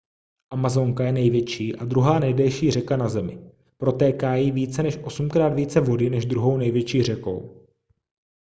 amazonka 0.49 1.03
je 1.03 1.11
největší 1.11 1.75
a 1.75 1.85
druhá 1.85 2.19
nejdelší 2.19 2.71
řeka 2.71 2.97
na 2.97 3.09
zemi 3.09 3.51
protéká 3.77 4.35
jí 4.35 4.51
více 4.51 4.83
než 4.83 4.99
osmkrát 5.03 5.49
více 5.49 5.79
vody 5.79 6.09
než 6.09 6.25
druhou 6.25 6.57
největší 6.57 7.03
řekou 7.03 7.67